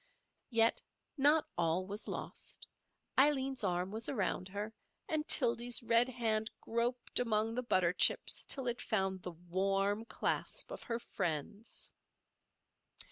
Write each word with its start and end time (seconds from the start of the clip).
Yet 0.49 0.81
not 1.15 1.45
all 1.59 1.85
was 1.85 2.07
lost. 2.07 2.65
Aileen's 3.19 3.63
arm 3.63 3.91
was 3.91 4.09
around 4.09 4.47
her; 4.47 4.73
and 5.07 5.27
Tildy's 5.27 5.83
red 5.83 6.09
hand 6.09 6.49
groped 6.59 7.19
among 7.19 7.53
the 7.53 7.61
butter 7.61 7.93
chips 7.93 8.43
till 8.45 8.65
it 8.65 8.81
found 8.81 9.21
the 9.21 9.33
warm 9.33 10.05
clasp 10.05 10.71
of 10.71 10.81
her 10.81 10.97
friend's. 10.97 11.91